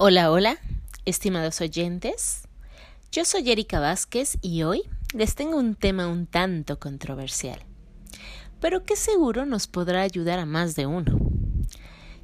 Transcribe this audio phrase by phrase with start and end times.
[0.00, 0.58] Hola, hola,
[1.06, 2.46] estimados oyentes.
[3.10, 4.82] Yo soy Erika Vázquez y hoy
[5.12, 7.58] les tengo un tema un tanto controversial,
[8.60, 11.18] pero que seguro nos podrá ayudar a más de uno.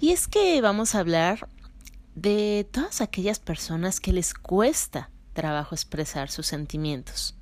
[0.00, 1.48] Y es que vamos a hablar
[2.14, 7.36] de todas aquellas personas que les cuesta trabajo expresar sus sentimientos.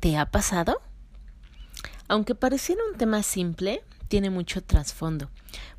[0.00, 0.82] ¿Te ha pasado?
[2.08, 5.28] Aunque pareciera un tema simple, tiene mucho trasfondo,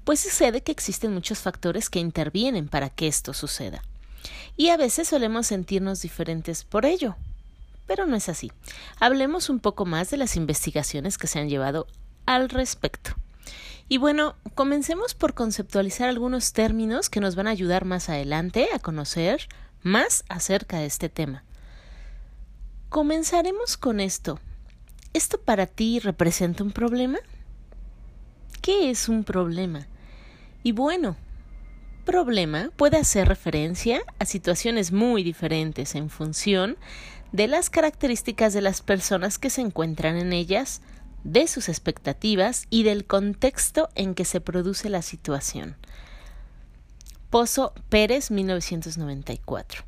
[0.03, 3.81] pues sucede que existen muchos factores que intervienen para que esto suceda.
[4.57, 7.15] Y a veces solemos sentirnos diferentes por ello.
[7.87, 8.51] Pero no es así.
[8.99, 11.87] Hablemos un poco más de las investigaciones que se han llevado
[12.25, 13.11] al respecto.
[13.87, 18.79] Y bueno, comencemos por conceptualizar algunos términos que nos van a ayudar más adelante a
[18.79, 19.47] conocer
[19.81, 21.45] más acerca de este tema.
[22.89, 24.41] Comenzaremos con esto.
[25.13, 27.19] ¿Esto para ti representa un problema?
[28.65, 29.85] ¿Qué es un problema?
[30.63, 31.17] Y bueno,
[32.03, 36.75] problema puede hacer referencia a situaciones muy diferentes en función
[37.31, 40.81] de las características de las personas que se encuentran en ellas,
[41.23, 45.75] de sus expectativas y del contexto en que se produce la situación.
[47.29, 49.83] Pozo Pérez 1994.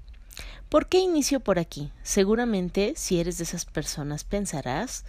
[0.69, 1.91] ¿Por qué inicio por aquí?
[2.03, 5.03] Seguramente si eres de esas personas pensarás,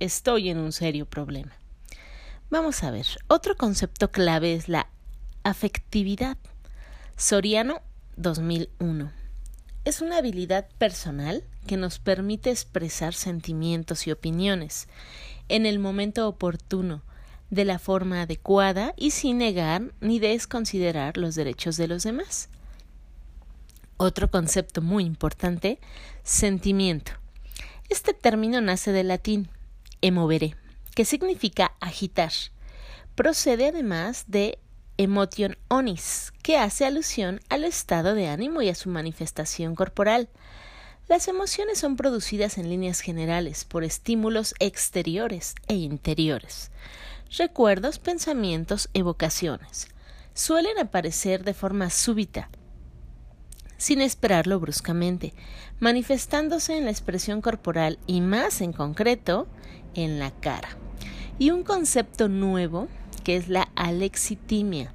[0.00, 1.52] estoy en un serio problema.
[2.50, 4.88] Vamos a ver, otro concepto clave es la
[5.42, 6.38] afectividad.
[7.14, 7.82] Soriano
[8.16, 9.12] 2001.
[9.84, 14.88] Es una habilidad personal que nos permite expresar sentimientos y opiniones
[15.50, 17.02] en el momento oportuno,
[17.50, 22.48] de la forma adecuada y sin negar ni desconsiderar los derechos de los demás.
[23.98, 25.80] Otro concepto muy importante,
[26.22, 27.12] sentimiento.
[27.90, 29.50] Este término nace del latín
[30.00, 30.56] emovere,
[30.98, 32.32] que significa agitar.
[33.14, 34.58] Procede además de
[34.96, 40.28] emotion onis, que hace alusión al estado de ánimo y a su manifestación corporal.
[41.06, 46.72] Las emociones son producidas en líneas generales por estímulos exteriores e interiores.
[47.30, 49.86] Recuerdos, pensamientos, evocaciones.
[50.34, 52.50] Suelen aparecer de forma súbita,
[53.76, 55.32] sin esperarlo bruscamente,
[55.78, 59.46] manifestándose en la expresión corporal y más en concreto
[59.94, 60.76] en la cara
[61.38, 62.88] y un concepto nuevo
[63.24, 64.92] que es la alexitimia.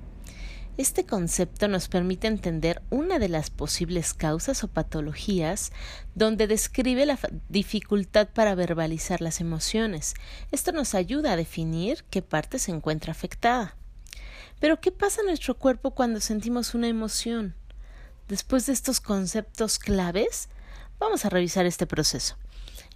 [0.75, 5.71] Este concepto nos permite entender una de las posibles causas o patologías
[6.15, 10.15] donde describe la dificultad para verbalizar las emociones.
[10.51, 13.75] Esto nos ayuda a definir qué parte se encuentra afectada.
[14.59, 17.53] Pero ¿qué pasa en nuestro cuerpo cuando sentimos una emoción?
[18.27, 20.49] Después de estos conceptos claves,
[20.97, 22.35] vamos a revisar este proceso.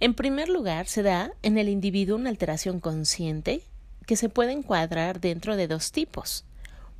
[0.00, 3.62] En primer lugar, se da en el individuo una alteración consciente
[4.06, 6.44] que se puede encuadrar dentro de dos tipos.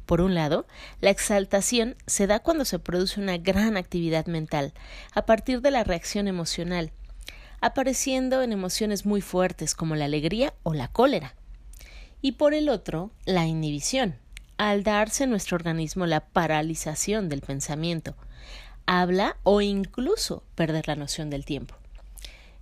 [0.04, 0.66] Por un lado,
[1.00, 4.72] la exaltación se da cuando se produce una gran actividad mental,
[5.14, 6.92] a partir de la reacción emocional,
[7.60, 11.34] apareciendo en emociones muy fuertes como la alegría o la cólera.
[12.22, 14.16] Y por el otro, la inhibición,
[14.56, 18.16] al darse en nuestro organismo la paralización del pensamiento,
[18.86, 21.74] habla o incluso perder la noción del tiempo.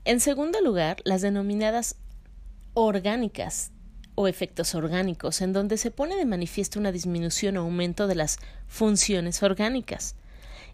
[0.06, 1.96] En segundo lugar, las denominadas
[2.74, 3.72] orgánicas
[4.14, 8.38] o efectos orgánicos, en donde se pone de manifiesto una disminución o aumento de las
[8.68, 10.14] funciones orgánicas,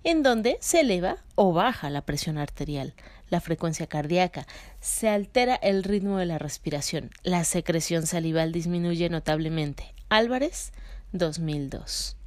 [0.05, 2.93] en donde se eleva o baja la presión arterial,
[3.31, 4.47] la frecuencia cardíaca,
[4.81, 9.95] se altera el ritmo de la respiración, la secreción salival disminuye notablemente.
[10.11, 10.73] Álvarez,
[11.13, 12.19] 2002.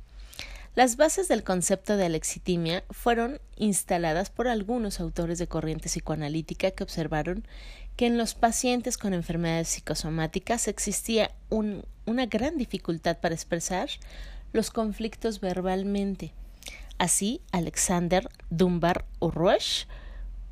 [0.76, 6.84] Las bases del concepto de alexitimia fueron instaladas por algunos autores de corriente psicoanalítica que
[6.84, 7.48] observaron
[7.96, 13.88] que en los pacientes con enfermedades psicosomáticas existía una gran dificultad para expresar
[14.52, 16.34] los conflictos verbalmente.
[16.98, 19.86] Así, Alexander Dunbar o Rush,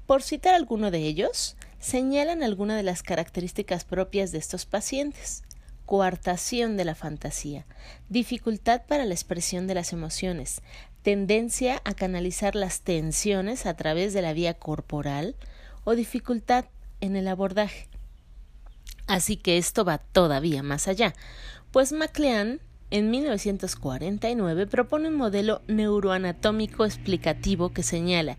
[0.07, 5.43] por citar alguno de ellos, señalan algunas de las características propias de estos pacientes
[5.85, 7.65] coartación de la fantasía,
[8.09, 10.61] dificultad para la expresión de las emociones,
[11.01, 15.35] tendencia a canalizar las tensiones a través de la vía corporal
[15.83, 16.65] o dificultad
[17.01, 17.87] en el abordaje.
[19.07, 21.13] Así que esto va todavía más allá,
[21.71, 28.37] pues MacLean en 1949 propone un modelo neuroanatómico explicativo que señala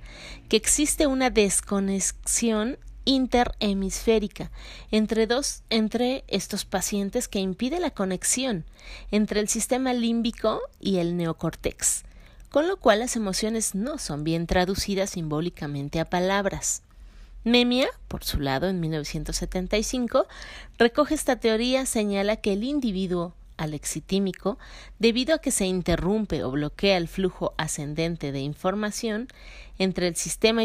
[0.49, 4.51] que existe una desconexión interhemisférica
[4.91, 8.65] entre dos entre estos pacientes que impide la conexión
[9.11, 12.05] entre el sistema límbico y el neocórtex,
[12.51, 16.83] con lo cual las emociones no son bien traducidas simbólicamente a palabras.
[17.45, 20.27] Memia, por su lado, en 1975,
[20.79, 24.59] recoge esta teoría, señala que el individuo alexitímico
[24.99, 29.29] debido a que se interrumpe o bloquea el flujo ascendente de información
[29.79, 30.63] entre el sistema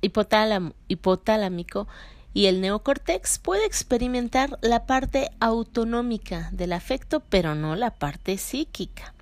[0.00, 1.88] hipotálámico
[2.34, 9.14] y el neocórtex puede experimentar la parte autonómica del afecto, pero no la parte psíquica.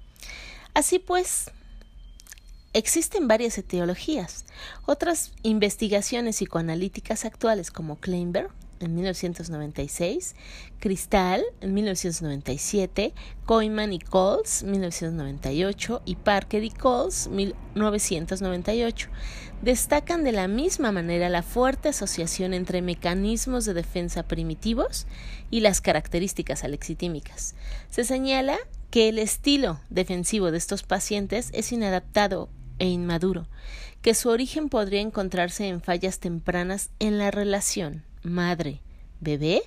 [0.75, 1.51] Así pues,
[2.75, 4.45] existen varias etiologías.
[4.85, 8.51] Otras investigaciones psicoanalíticas actuales como Kleinberg
[8.81, 10.35] en 1996,
[10.79, 13.15] Cristal en 1997,
[13.45, 19.09] Koyman y Coles 1998 y Parker y Coles 1998
[19.63, 25.07] destacan de la misma manera la fuerte asociación entre mecanismos de defensa primitivos
[25.51, 27.55] y las características alexitímicas.
[27.91, 28.59] Se señala
[28.91, 32.49] que el estilo defensivo de estos pacientes es inadaptado
[32.79, 33.49] e inmaduro,
[34.03, 38.81] que su origen podría encontrarse en fallas tempranas en la relación madre,
[39.21, 39.63] bebé,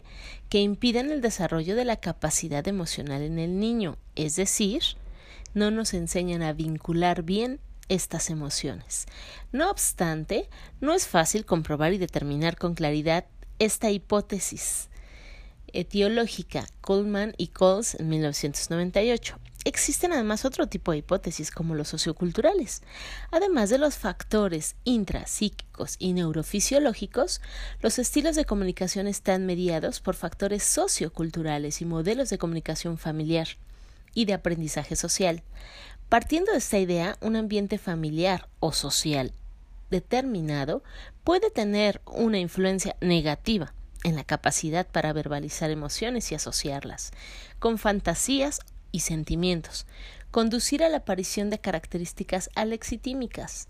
[0.50, 4.84] que impiden el desarrollo de la capacidad emocional en el niño, es decir,
[5.54, 9.08] no nos enseñan a vincular bien estas emociones.
[9.52, 10.48] No obstante,
[10.80, 13.26] no es fácil comprobar y determinar con claridad
[13.58, 14.90] esta hipótesis
[15.74, 19.38] etiológica Coleman y Coles en 1998.
[19.66, 22.82] Existen además otro tipo de hipótesis como los socioculturales.
[23.30, 27.42] Además de los factores intrapsíquicos y neurofisiológicos,
[27.82, 33.50] los estilos de comunicación están mediados por factores socioculturales y modelos de comunicación familiar
[34.14, 35.44] y de aprendizaje social.
[36.08, 39.34] Partiendo de esta idea, un ambiente familiar o social
[39.90, 40.84] determinado
[41.24, 43.74] puede tener una influencia negativa
[44.04, 47.12] en la capacidad para verbalizar emociones y asociarlas,
[47.60, 49.86] con fantasías y sentimientos,
[50.32, 53.68] conducir a la aparición de características alexitímicas.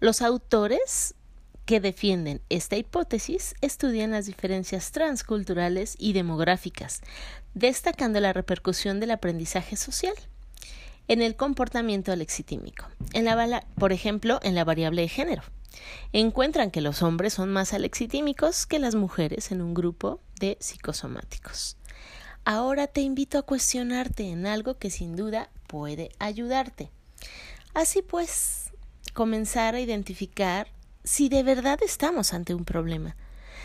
[0.00, 1.14] Los autores
[1.64, 7.02] que defienden esta hipótesis estudian las diferencias transculturales y demográficas,
[7.54, 10.14] destacando la repercusión del aprendizaje social
[11.08, 15.42] en el comportamiento alexitímico, en la, por ejemplo, en la variable de género.
[16.12, 21.77] Encuentran que los hombres son más alexitímicos que las mujeres en un grupo de psicosomáticos.
[22.50, 26.90] Ahora te invito a cuestionarte en algo que sin duda puede ayudarte.
[27.74, 28.70] Así pues,
[29.12, 30.66] comenzar a identificar
[31.04, 33.16] si de verdad estamos ante un problema.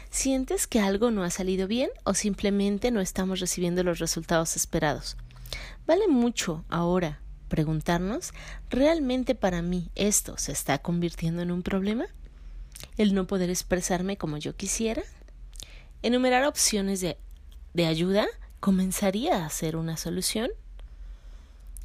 [0.10, 5.16] ¿Sientes que algo no ha salido bien o simplemente no estamos recibiendo los resultados esperados?
[5.88, 8.34] Vale mucho ahora preguntarnos,
[8.70, 12.08] ¿realmente para mí esto se está convirtiendo en un problema?
[12.98, 15.04] ¿El no poder expresarme como yo quisiera?
[16.02, 17.18] Enumerar opciones de,
[17.74, 18.28] de ayuda
[18.63, 20.50] comenzaría a ser una solución?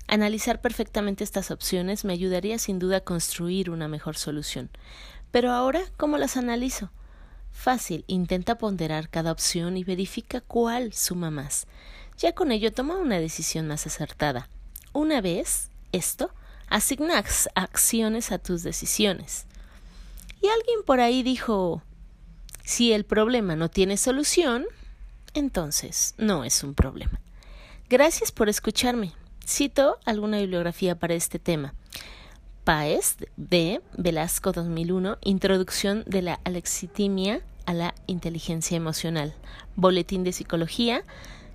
[0.07, 4.71] Analizar perfectamente estas opciones me ayudaría sin duda a construir una mejor solución.
[5.33, 6.93] Pero ahora, ¿cómo las analizo?
[7.51, 11.67] Fácil, intenta ponderar cada opción y verifica cuál suma más.
[12.17, 14.49] Ya con ello toma una decisión más acertada.
[14.93, 16.31] Una vez esto,
[16.69, 17.21] asigna
[17.57, 19.47] acciones a tus decisiones.
[20.41, 21.83] Y alguien por ahí dijo,
[22.63, 24.65] si el problema no tiene solución,
[25.35, 27.21] entonces no es un problema.
[27.89, 29.13] Gracias por escucharme.
[29.47, 31.75] Cito alguna bibliografía para este tema.
[32.65, 39.35] Paez de Velasco 2001, Introducción de la Alexitimia a la Inteligencia Emocional.
[39.75, 41.03] Boletín de Psicología,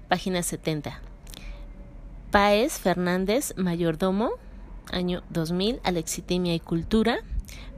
[0.07, 1.01] página 70.
[2.31, 4.31] Paez Fernández, mayordomo,
[4.91, 7.19] año 2000, Alexitimia y Cultura.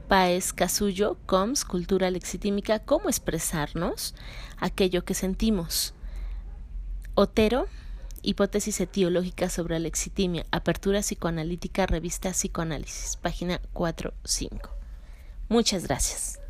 [0.08, 4.14] Paez Casullo, COMS, Cultura Alexitímica, cómo expresarnos
[4.58, 5.94] aquello que sentimos.
[7.14, 7.66] Otero,
[8.22, 14.70] Hipótesis etiológica sobre alexitimia, Apertura Psicoanalítica, Revista Psicoanálisis, página 4-5.
[15.48, 16.45] Muchas gracias.